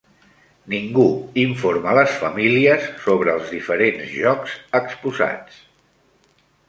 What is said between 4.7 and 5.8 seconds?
exposats.